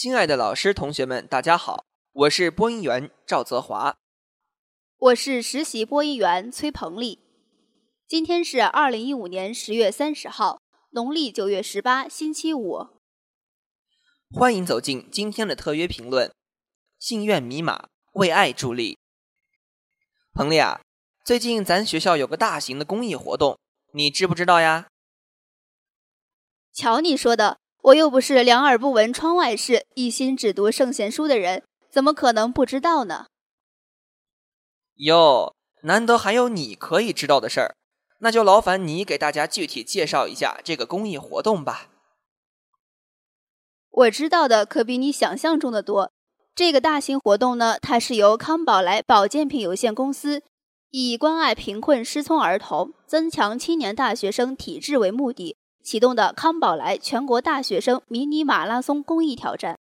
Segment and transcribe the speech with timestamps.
[0.00, 3.96] 亲爱的老师、同学们，大家好，我是播音员赵泽华，
[4.96, 7.18] 我是实习播音员崔鹏丽。
[8.06, 12.86] 今天是二零一五年十月三十号，农历九月十八，星期五。
[14.30, 16.32] 欢迎走进今天的特约评论。
[17.00, 18.96] 信愿迷马为爱助力。
[20.32, 20.80] 彭丽啊，
[21.24, 23.58] 最近咱学校有个大型的公益活动，
[23.92, 24.86] 你知不知道呀？
[26.72, 27.58] 瞧你说的。
[27.88, 33.26] 我又不是两耳不闻窗外事，一心只读圣贤书的人，怎么可能不知道呢？
[34.96, 37.76] 哟，难得还有你可以知道的事儿，
[38.18, 41.88] 那就劳烦你给大家具体介绍一下这个公益活动吧。
[43.90, 46.12] 我知道的可比你想象中的多。
[46.54, 50.42] 这个大型活动呢，它是由康宝莱保健品有限公司
[50.90, 55.56] 以关爱贫困失聪儿童、增强青年大学生体质为目的。
[55.88, 59.78] 启动的康宝莱全国大学生迷你马拉松公益挑战。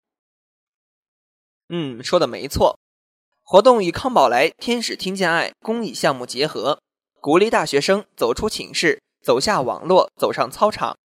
[1.68, 2.78] 嗯，说的没错，
[3.42, 6.80] 活动与康宝莱天使听见爱公益项目结合，
[7.20, 10.96] 鼓励大学生走出寝室，走下网络，走上操场，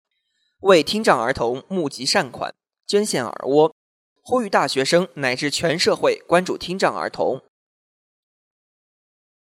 [0.60, 2.54] 为听障儿童募集善款，
[2.86, 3.74] 捐献耳蜗，
[4.22, 7.42] 呼吁大学生乃至全社会关注听障儿童。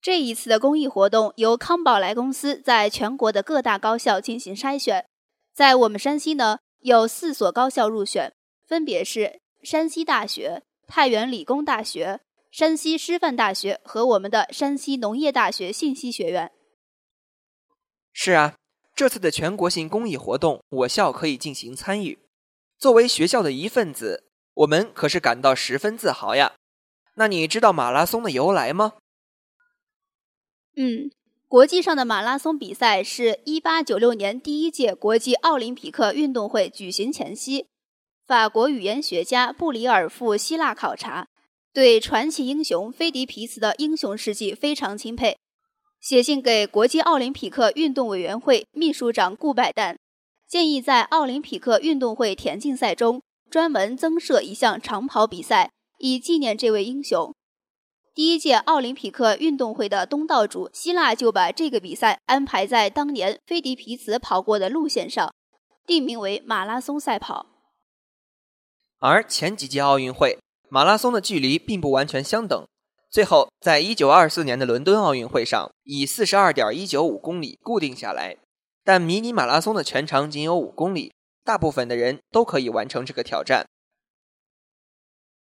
[0.02, 5.06] 这一次的公益活动由康宝莱公司在全国的各大高校进行筛选。
[5.54, 8.34] 在我们山西呢，有四所高校入选，
[8.66, 16.52] 分别是山西大学、太原理工大学、山西师范大学和我们的山西农业大学信息学院。
[18.12, 18.56] 是啊，
[18.96, 22.18] 这次的全国性公益活动，我校可以进行参与。
[22.80, 24.24] 作为学校的一份子，
[24.56, 26.54] 我们可是感到十分自豪呀。
[27.14, 28.94] 那你知道马拉松的由来吗？
[30.76, 31.12] 嗯。
[31.54, 37.68] 国际上的马拉松比赛是一八九六年第一届国际奥林匹克运动会举行前夕，
[38.26, 41.28] 法国语言学家布里尔赴希腊考察，
[41.72, 45.38] 对传奇英雄菲迪皮茨的英雄事迹非常钦佩，
[46.02, 49.98] 写信给国际奥林匹克运动委员会秘书长顾拜旦，
[50.48, 53.22] 建议在奥林匹克运动会田径赛中
[53.52, 57.32] 专门增设一项长跑比赛，以纪念这位英雄。
[58.16, 65.34] 第一届奥林匹克运动会的东道主希腊就把这个比赛安排在当年菲迪皮茨跑过的路线上，
[65.88, 67.48] 定名为马拉松赛跑。
[69.00, 70.38] 而前几届奥运会
[70.70, 72.68] 马拉松的距离并不完全相等，
[73.10, 78.38] 最后在一九二四年的伦敦奥运会上以四十二点一九五公里固定下来。
[78.84, 81.14] 但迷你马拉松的全长仅有五公里，
[81.44, 83.66] 大部分的人都可以完成这个挑战。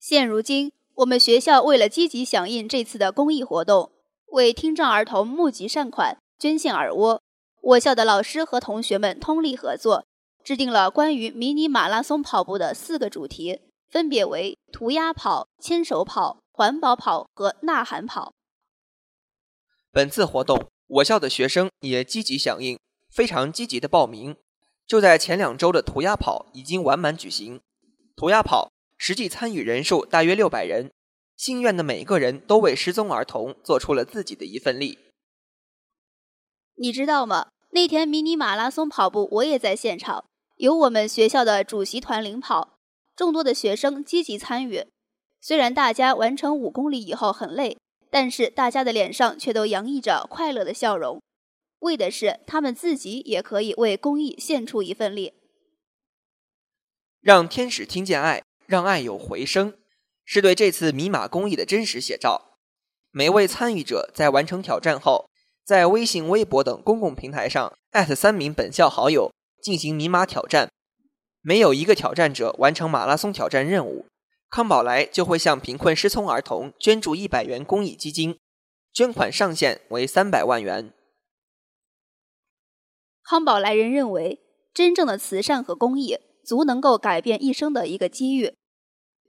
[0.01, 0.73] 现如今。
[0.97, 3.91] 我们学校为了积极响应这次的公益活动，
[4.27, 7.23] 为听障儿童募集善款、捐献耳蜗，
[7.63, 10.05] 我校的老师和同学们通力合作，
[10.45, 18.35] 制定了关于迷你马拉松跑步的四个主题，分别为涂鸦跑、牵手跑、环保跑和呐喊跑。
[19.91, 22.79] 本次活动，我校的学生也积极响应，
[23.11, 24.37] 非常积极的报名。
[24.87, 27.61] 就在前两周的涂鸦跑已经完满举行，
[28.17, 28.72] 涂鸦跑。
[29.05, 30.93] 实际参与人数大约六百人，
[31.37, 34.97] 心愿的每个人都为失踪儿童做出了自己的一份力。
[36.77, 37.49] 你知道吗？
[37.71, 40.25] 那天迷你马拉松跑步，我也在现场，
[40.59, 42.77] 由我们学校的主席团领跑，
[43.17, 44.87] 众多的学生积极参与。
[45.41, 47.77] 虽然大家完成五公里以后很累，
[48.09, 51.21] 但是大家的脸上却都洋溢着快乐的笑容，
[51.81, 55.35] 为的是他们自己也可以为公益献出一份力，
[57.21, 58.45] 让天使听见爱。
[58.73, 59.75] 让爱有回声，
[60.25, 62.57] 是对这次米马公益的真实写照。
[63.11, 65.29] 每位参与者在完成挑战后，
[65.63, 69.31] 在微信、微博等公共平台上艾特三名本校好友
[69.61, 70.71] 进行米马挑战。
[71.43, 74.07] 没有一个挑战者完成马拉松挑战任务，
[74.49, 78.39] 康宝莱就会向贫困失聪儿童捐助一百元公益基金，
[78.95, 80.95] 捐款上限为三百万元。
[83.23, 84.41] 康宝莱人认为，
[84.73, 88.55] 真正的慈善和公益足能够改变一生的一个机遇。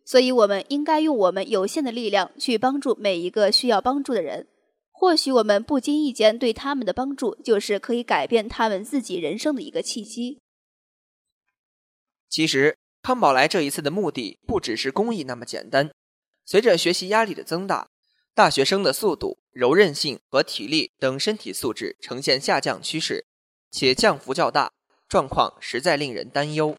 [0.06, 4.48] 所以，我们应该用我们有限的力量去帮助每一个需要帮助的人。
[4.92, 10.40] 或许我们不经意间对他们的帮助，就是可以改变他们自己人生的一个契机。
[12.30, 15.92] 其实，康宝莱这一次的目的不只是公益那么简单。
[16.46, 17.90] 随着学习压力的增大，
[18.34, 23.26] 大学生的速度、柔韧性和体力等身体素质呈现下降趋势，
[23.72, 24.72] 且降幅较大，
[25.08, 26.76] 状况实在令人担忧。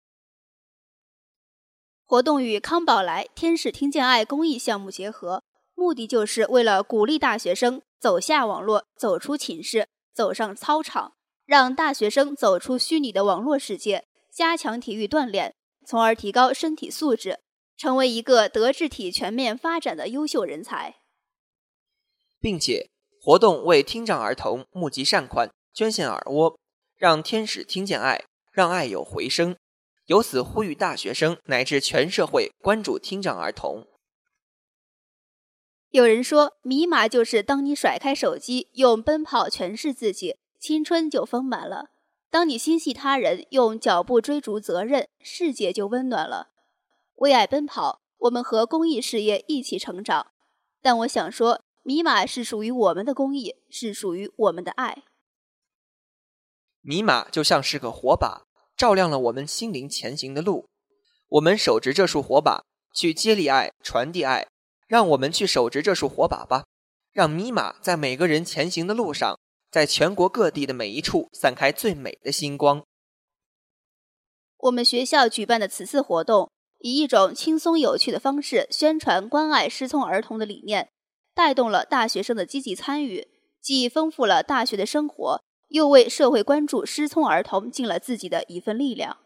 [2.14, 5.42] 活动与康宝莱“天使听见爱”公益项目结合，
[5.74, 11.14] 目的就是为了鼓励大学生走下网络，走出寝室，走上操场，
[11.44, 14.04] 让大学生走出虚拟的网络世界。
[14.32, 17.40] 加强体育锻炼，从而提高身体素质，
[17.76, 20.94] 成为一个德智体全面发展的优秀人才。
[22.40, 22.90] 并且，
[23.20, 26.56] 活动为听障儿童募集善款，捐献耳蜗，
[26.96, 28.22] 让天使听见爱，
[28.52, 29.56] 让爱有回声。
[30.06, 33.86] 由此呼吁大学生乃至全社会关注听障儿童。
[35.90, 41.90] 有人说，迷马就是当你甩开手机，用奔跑诠释自己，青春就丰满了。
[42.30, 46.50] 当你心系他人，用脚步追逐责任，世界就温暖了。
[47.16, 50.32] 为爱奔跑，我们和公益事业一起成长。
[50.82, 55.04] 但我想说，米马是属于我们的公益，是属于我们的爱。
[56.80, 58.42] 米马就像是个火把，
[58.76, 60.66] 照亮了我们心灵前行的路。
[61.28, 64.46] 我们手执这束火把，去接力爱，传递爱。
[64.86, 66.64] 让我们去手执这束火把吧，
[67.12, 69.38] 让米马在每个人前行的路上。
[69.70, 72.84] 在全国各地的每一处散开最美的星光。
[74.58, 76.48] 我们学校举办的此次活动，
[76.78, 80.90] 以一种轻松有趣的方式宣传关爱失聪儿童的理念，
[81.34, 83.26] 带动了大学生的积极参与，
[83.60, 85.42] 既丰富了大学的生活，
[85.74, 89.18] 又为社会关注失聪儿童尽了自己的一份力量。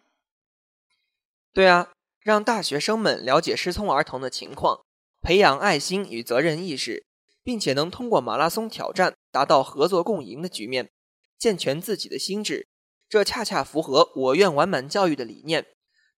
[1.52, 4.80] 对啊，让大学生们了解失聪儿童的情况，
[5.20, 7.04] 培养爱心与责任意识。
[7.44, 10.90] 并且能通过马拉松挑战达到合作共赢的局面，
[11.38, 12.66] 健全自己的心智，
[13.08, 15.64] 这恰恰符合我院完满教育的理念，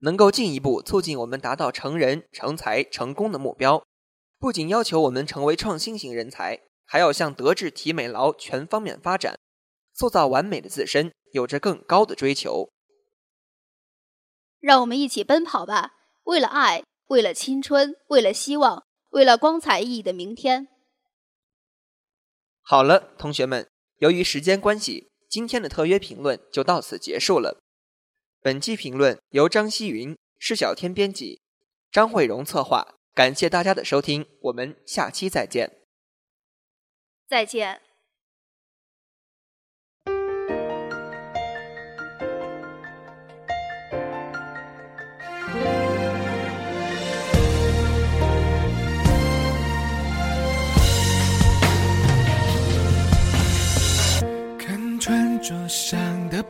[0.01, 3.81] 能够进一步促进我们达到成人、成才、成功的目标。
[4.41, 9.39] 不仅要求我们成为创新型人才，还要向德智体美劳全方面发展，
[10.01, 12.71] 塑造完美的自身，有着更高的追求。
[14.59, 15.93] 让我们一起奔跑吧，
[16.23, 20.69] 为了爱，为了青春，为了希望，为了光彩熠熠的明天。
[22.63, 23.69] 好了，同学们，
[23.99, 27.61] 由于时间关系，今天的特约评论就到此结束了。
[28.41, 31.43] 本期评论由张希云、施小天编辑，
[31.93, 32.95] 张慧荣策划。
[33.13, 35.83] 感谢大家的收听，我们下期再见。
[37.29, 37.90] 再见。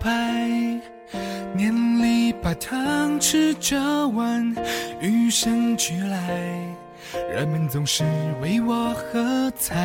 [0.00, 0.80] 的牌，
[1.54, 4.54] 念里把汤匙折弯，
[5.00, 6.74] 余生俱来，
[7.32, 8.02] 人们总是
[8.40, 9.76] 为我喝彩。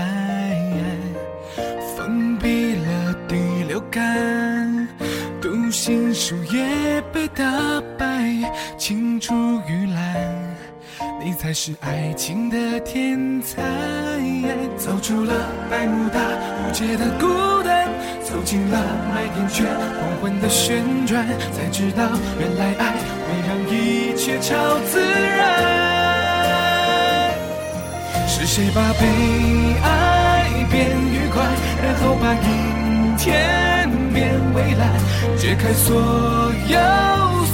[1.98, 3.36] 封闭了第
[3.68, 4.88] 六感，
[5.42, 7.44] 读心术也被打
[7.98, 8.34] 败，
[8.78, 9.34] 青出
[9.68, 10.34] 于蓝，
[11.22, 13.62] 你才是爱情的天才。
[14.78, 15.34] 走出了
[15.70, 17.55] 百慕大无解的孤。
[18.26, 18.78] 走进了
[19.14, 19.66] 麦田圈，
[20.00, 25.44] 黄昏的旋转，才知道原来爱会让一切超自然。
[28.28, 29.06] 是谁把被
[29.84, 31.44] 爱变愉快，
[31.84, 34.90] 然后把阴天变蔚蓝，
[35.38, 35.96] 解开所
[36.68, 36.80] 有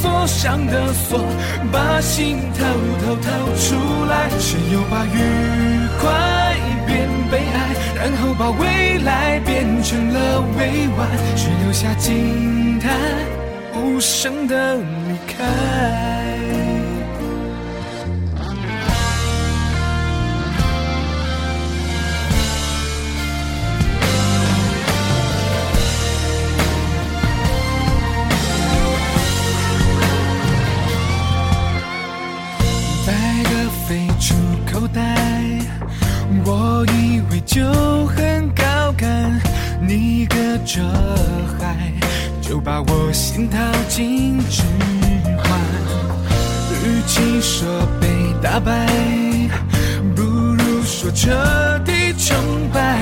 [0.02, 1.20] 锁上的锁，
[1.72, 2.66] 把心偷
[3.06, 3.76] 偷掏出
[4.10, 4.30] 来。
[4.40, 5.18] 谁又把愉
[6.00, 6.10] 快
[6.92, 7.74] 变悲哀？
[7.96, 11.08] 然后把未来变成了未完，
[11.38, 12.92] 只留下惊叹，
[13.76, 16.11] 无声的离开。
[43.34, 43.58] 心套
[43.88, 44.62] 进指
[45.38, 45.58] 环。
[46.84, 47.66] 与其说
[48.02, 48.10] 被
[48.44, 48.86] 打败，
[50.14, 51.32] 不如说彻
[51.86, 52.36] 底崇
[52.74, 53.00] 拜。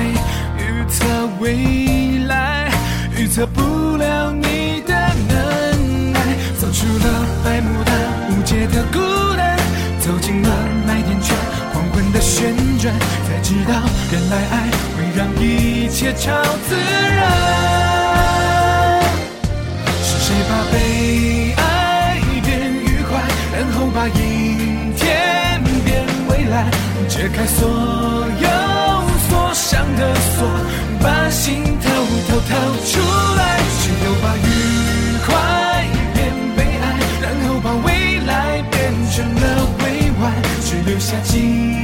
[0.56, 1.04] 预测
[1.40, 2.70] 未来，
[3.18, 4.94] 预测不了你的
[5.28, 6.20] 能耐。
[6.60, 7.92] 走出了百慕大
[8.28, 9.00] 无解的孤
[9.36, 9.58] 单，
[9.98, 10.48] 走进了
[10.86, 11.36] 麦田圈
[11.74, 12.12] 黄昏。
[12.12, 12.94] 的旋转，
[13.26, 13.72] 才知道
[14.12, 16.76] 原来爱会让一切超自
[17.16, 17.19] 然。
[27.20, 28.48] 解开所有
[29.28, 30.48] 锁上的锁，
[31.02, 31.90] 把心偷
[32.30, 32.98] 偷掏出
[33.36, 33.60] 来。
[33.78, 34.48] 只有把愉
[35.26, 35.28] 快
[36.14, 36.82] 变悲哀，
[37.20, 40.32] 然后把未来变成了未完，
[40.64, 41.79] 只留下今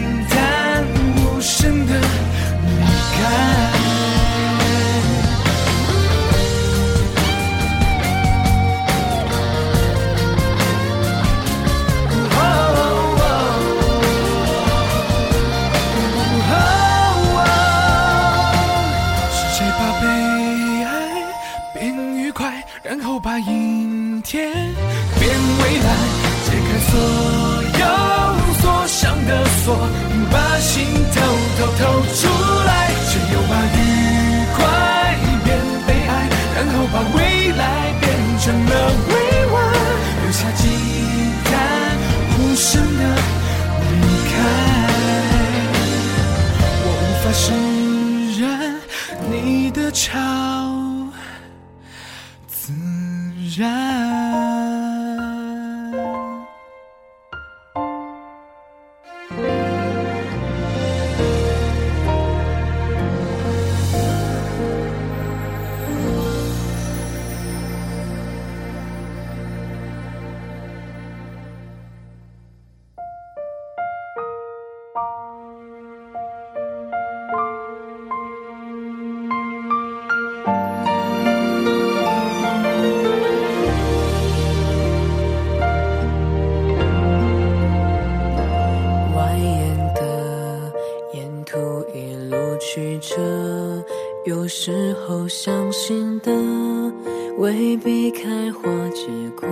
[97.39, 98.63] 未必开花
[98.95, 99.07] 结
[99.39, 99.47] 果。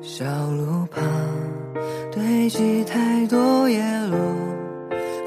[0.00, 1.02] 小路旁
[2.12, 4.16] 堆积太多叶落，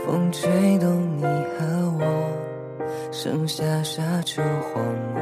[0.06, 1.66] 风吹动你和
[2.00, 2.02] 我，
[3.12, 5.22] 剩下沙丘荒漠。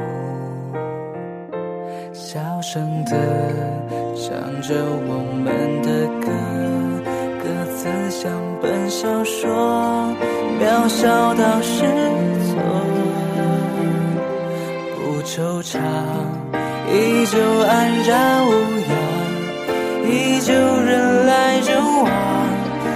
[2.12, 3.12] 小声的
[4.14, 4.74] 唱着
[5.08, 6.30] 我们的歌，
[7.42, 8.30] 歌词像
[8.62, 10.14] 本小说，
[10.60, 11.84] 渺小到失。
[15.26, 15.80] 惆怅，
[16.88, 17.72] 依旧安
[18.04, 18.48] 然无
[18.86, 18.94] 恙，
[20.08, 21.68] 依旧人来人
[22.04, 22.08] 往，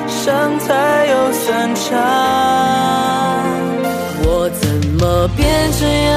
[0.06, 1.82] 伤才有散场。
[4.22, 4.62] 我怎
[5.00, 5.02] 么
[5.36, 5.42] 变
[5.80, 6.14] 这样？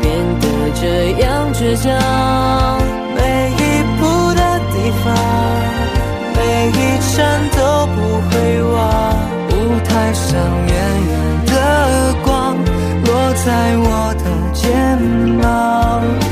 [0.00, 0.04] 变
[0.40, 0.46] 得
[0.80, 0.84] 这
[1.24, 1.90] 样倔强，
[3.16, 3.18] 每
[3.50, 3.60] 一
[3.98, 4.00] 步
[4.32, 5.04] 的地方，
[6.36, 6.38] 每
[6.70, 6.80] 一
[7.16, 7.18] 站
[7.50, 7.58] 都
[7.96, 7.98] 不
[8.30, 8.32] 会
[8.62, 8.74] 忘。
[9.50, 10.24] 舞台上
[10.68, 10.72] 远
[11.08, 11.12] 远
[11.46, 11.52] 的
[12.24, 12.32] 光，
[13.04, 13.08] 落
[13.44, 13.46] 在
[13.76, 13.86] 我
[14.22, 14.23] 的
[14.64, 14.98] 肩
[15.36, 16.23] 膀，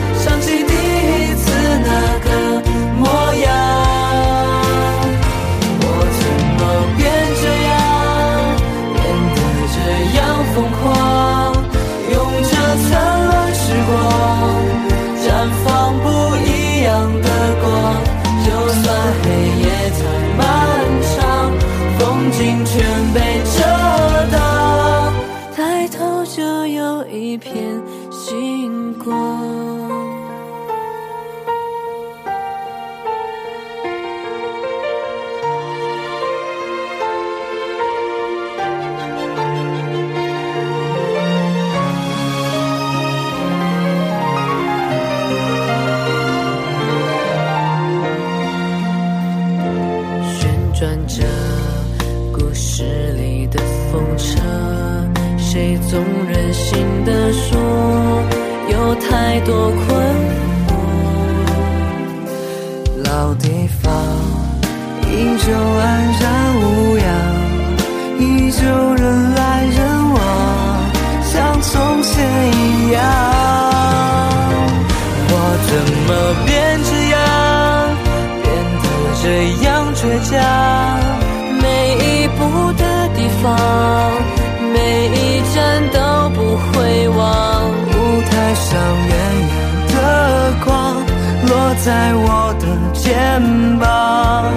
[91.84, 93.42] 在我的肩
[93.80, 94.54] 膀，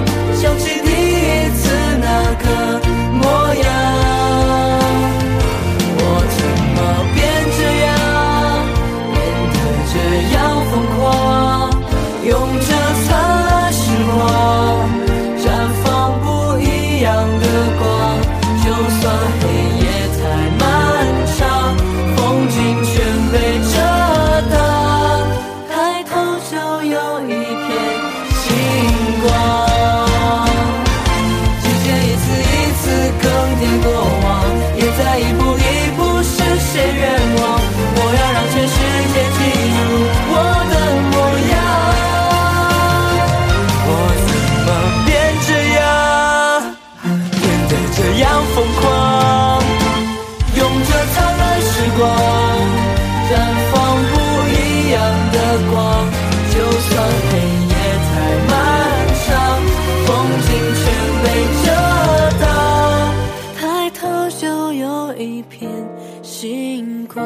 [66.38, 67.24] 星光。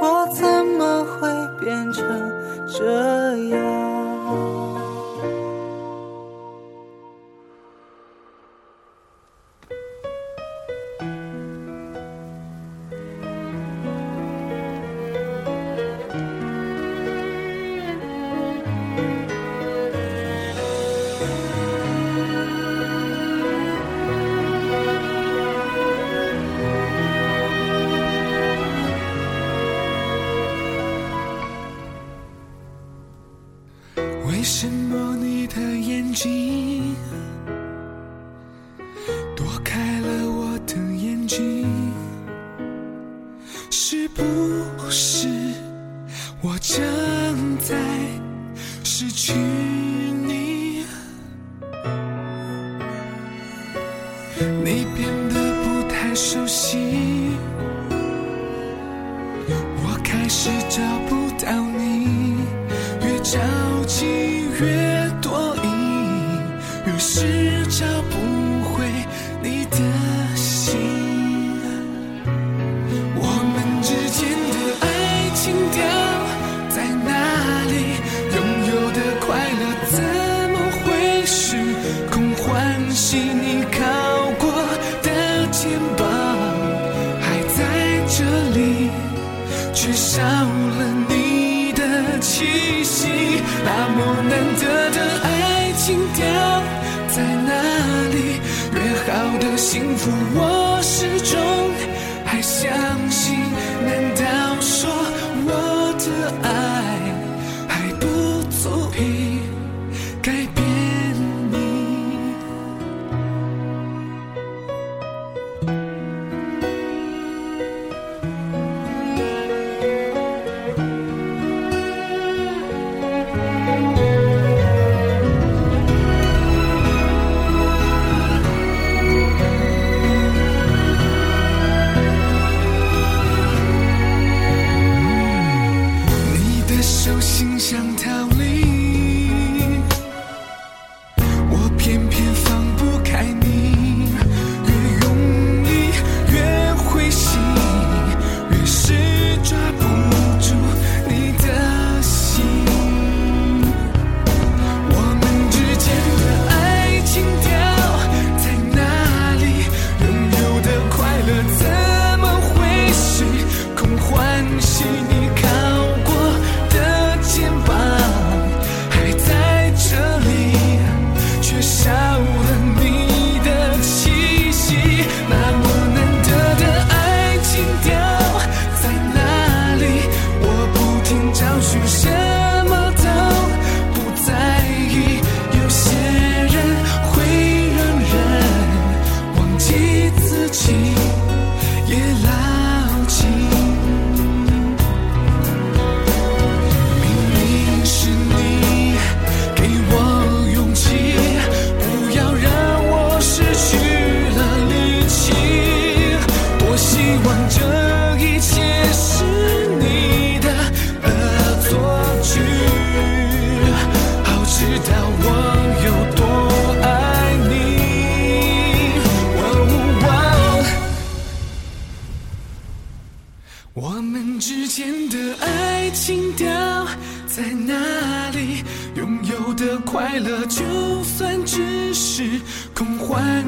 [0.00, 1.28] 我怎么会
[1.60, 2.02] 变成
[2.66, 3.09] 这样？
[36.20, 36.49] she
[99.80, 101.69] 幸福我始终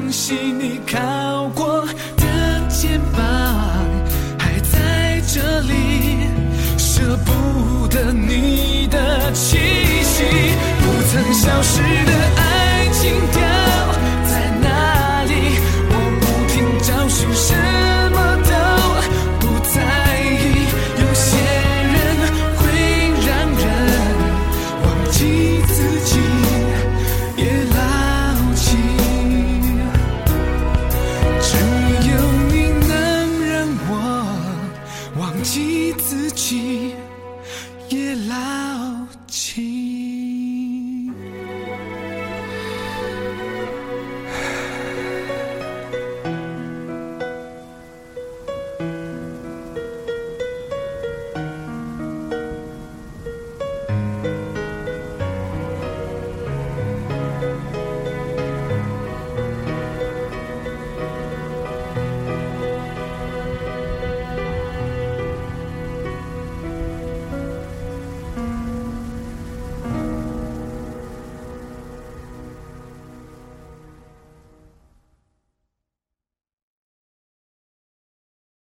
[0.03, 1.85] 珍惜你靠过
[2.17, 3.23] 的肩膀，
[4.37, 6.27] 还在这里，
[6.77, 9.57] 舍不得你的气
[10.03, 10.23] 息，
[10.81, 13.52] 不曾消失的爱情掉。